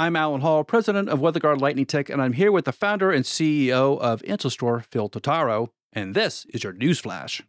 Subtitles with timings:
[0.00, 3.24] I'm Allen Hall, president of WeatherGuard Lightning Tech, and I'm here with the founder and
[3.24, 7.42] CEO of Intelstor, Phil Totaro, and this is your newsflash.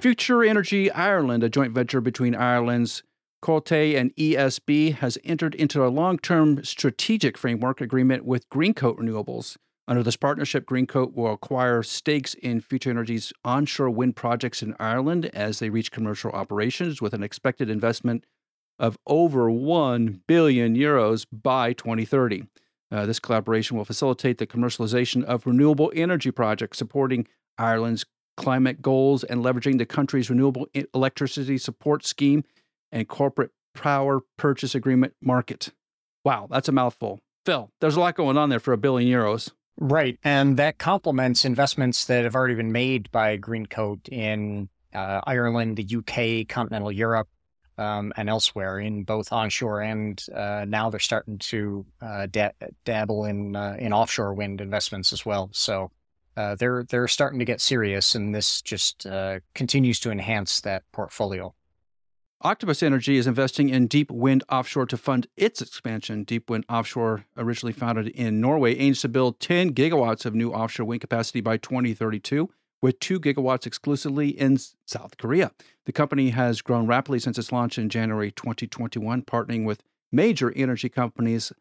[0.00, 3.02] FuturEnergy Ireland, a joint venture between Ireland's
[3.42, 9.56] Coillte and ESB, has entered into a long term strategic framework agreement with Greencoat Renewables.
[9.88, 15.58] Under this partnership, Greencoat will acquire stakes in FuturEnergy's onshore wind projects in Ireland as
[15.58, 18.24] they reach commercial operations with an expected investment
[18.80, 22.44] of over 1 billion euros by 2030.
[22.90, 27.28] Uh, this collaboration will facilitate the commercialization of renewable energy projects supporting
[27.58, 28.04] Ireland's
[28.36, 32.42] climate goals and leveraging the country's renewable electricity support scheme
[32.90, 35.68] and corporate power purchase agreement market.
[36.24, 37.20] Wow, that's a mouthful.
[37.46, 39.52] Phil, there's a lot going on there for a billion euros.
[39.78, 40.18] Right.
[40.24, 45.96] And that complements investments that have already been made by Greencoat in uh, Ireland, the
[45.96, 47.28] UK, continental Europe,
[47.80, 52.52] um, and elsewhere in both onshore and uh, now they're starting to uh, da-
[52.84, 55.48] dabble in uh, in offshore wind investments as well.
[55.52, 55.90] So
[56.36, 60.84] uh, they're they're starting to get serious, and this just uh, continues to enhance that
[60.92, 61.54] portfolio.
[62.42, 66.24] Octopus Energy is investing in Deep Wind Offshore to fund its expansion.
[66.24, 70.86] Deep Wind Offshore, originally founded in Norway, aims to build 10 gigawatts of new offshore
[70.86, 72.48] wind capacity by 2032,
[72.82, 75.52] with 2 gigawatts exclusively in South Korea.
[75.86, 80.88] The company has grown rapidly since its launch in January 2021, partnering with major energy
[80.88, 81.52] companies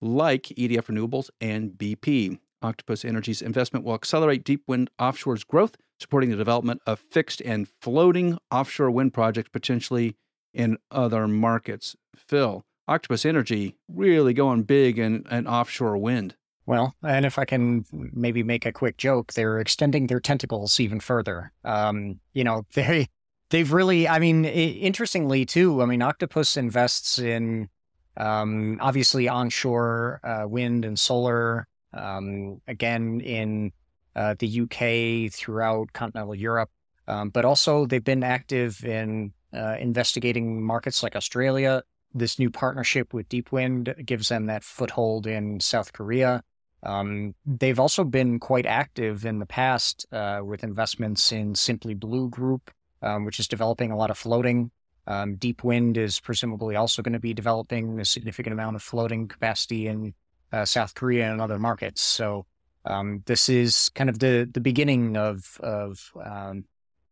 [0.00, 2.38] like EDF Renewables and BP.
[2.62, 7.68] Octopus Energy's investment will accelerate Deep Wind Offshore's growth, supporting the development of fixed and
[7.80, 10.16] floating offshore wind projects potentially
[10.52, 11.96] in other markets.
[12.16, 16.34] Phil, Octopus Energy really going big in, in offshore wind.
[16.68, 21.00] Well, and if I can maybe make a quick joke, they're extending their tentacles even
[21.00, 21.50] further.
[21.64, 23.06] Um, you know, they
[23.48, 25.80] they've really, I mean, interestingly too.
[25.80, 27.70] I mean, Octopus invests in
[28.18, 33.72] um, obviously onshore uh, wind and solar um, again in
[34.14, 36.70] uh, the UK, throughout continental Europe,
[37.06, 41.82] um, but also they've been active in uh, investigating markets like Australia.
[42.12, 46.42] This new partnership with Deepwind gives them that foothold in South Korea.
[46.82, 52.28] Um, they've also been quite active in the past uh, with investments in Simply Blue
[52.28, 52.70] Group,
[53.02, 54.70] um, which is developing a lot of floating.
[55.06, 59.86] Um, Deepwind is presumably also going to be developing a significant amount of floating capacity
[59.86, 60.14] in
[60.52, 62.02] uh, South Korea and other markets.
[62.02, 62.46] So
[62.84, 66.64] um, this is kind of the the beginning of of um,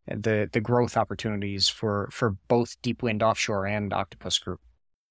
[0.06, 4.60] the the growth opportunities for for both Deep Wind Offshore and Octopus Group.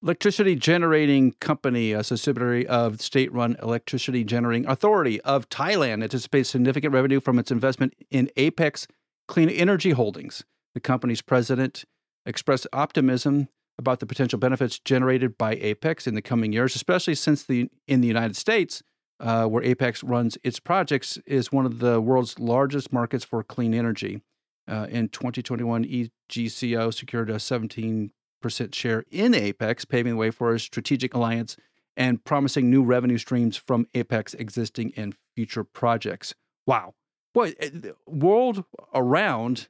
[0.05, 7.19] Electricity Generating Company, a subsidiary of state-run Electricity Generating Authority of Thailand, anticipates significant revenue
[7.19, 8.85] from its investment in Apex
[9.27, 10.43] Clean Energy Holdings.
[10.75, 11.85] The company's president
[12.23, 13.47] expressed optimism
[13.79, 18.01] about the potential benefits generated by Apex in the coming years, especially since the in
[18.01, 18.83] the United States,
[19.19, 23.73] uh, where Apex runs its projects, is one of the world's largest markets for clean
[23.73, 24.21] energy.
[24.67, 25.83] Uh, in 2021,
[26.29, 28.11] EGCO secured a 17%
[28.49, 31.57] share in Apex, paving the way for a strategic alliance
[31.97, 36.33] and promising new revenue streams from Apex existing and future projects.
[36.65, 36.93] Wow.
[37.33, 38.63] Boy, eh, world
[38.93, 39.67] around,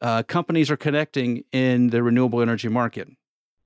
[0.00, 3.08] uh, companies are connecting in the renewable energy market.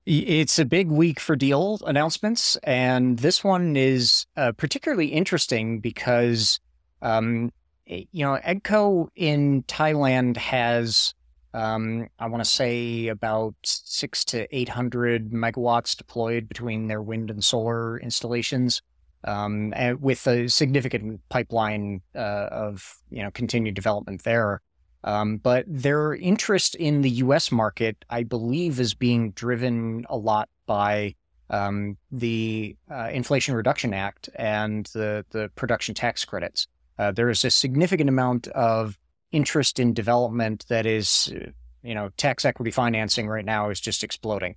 [0.05, 6.59] It's a big week for deal announcements, and this one is uh, particularly interesting because,
[7.01, 7.51] um,
[7.85, 11.13] you know, EGCO in Thailand has,
[11.53, 17.29] um, I want to say, about six to eight hundred megawatts deployed between their wind
[17.29, 18.81] and solar installations,
[19.23, 24.61] um, with a significant pipeline uh, of you know continued development there.
[25.03, 27.51] Um, but their interest in the U.S.
[27.51, 31.15] market, I believe, is being driven a lot by
[31.49, 36.67] um, the uh, Inflation Reduction Act and the the production tax credits.
[36.97, 38.97] Uh, there is a significant amount of
[39.33, 41.49] interest in development that is, uh,
[41.81, 44.55] you know, tax equity financing right now is just exploding,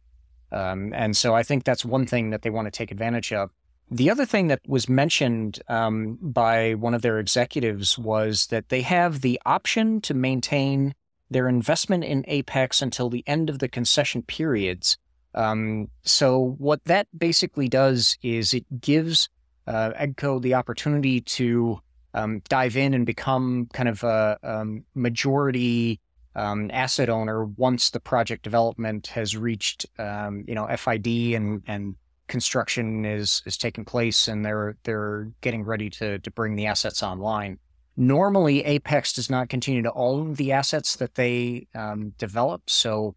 [0.52, 3.50] um, and so I think that's one thing that they want to take advantage of.
[3.90, 8.82] The other thing that was mentioned um, by one of their executives was that they
[8.82, 10.94] have the option to maintain
[11.30, 14.96] their investment in Apex until the end of the concession periods.
[15.34, 19.28] Um, so, what that basically does is it gives
[19.66, 21.80] uh, EGCO the opportunity to
[22.16, 26.00] um, dive in and become kind of a, um, majority
[26.34, 31.94] um, asset owner once the project development has reached, um, you know, FID and and
[32.28, 37.02] construction is is taking place and they're they're getting ready to to bring the assets
[37.02, 37.58] online.
[37.98, 43.14] Normally, Apex does not continue to own the assets that they um, develop, so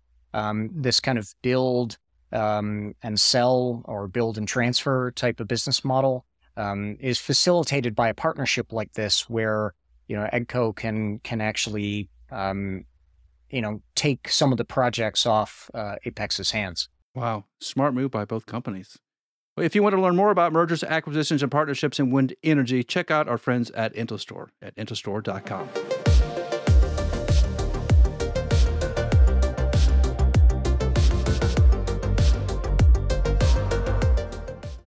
[0.72, 1.98] this kind of build
[2.32, 6.26] and sell or build and transfer type of business model
[6.60, 9.74] um, is facilitated by a partnership like this, where
[10.08, 12.86] you know EGCO can can actually um,
[13.50, 16.90] you know take some of the projects off uh, Apex's hands.
[17.16, 18.98] Wow, smart move by both companies.
[19.58, 23.12] If you want to learn more about mergers, acquisitions, and partnerships in wind energy, check
[23.12, 25.70] out our friends at Intelstor at intelstor.com.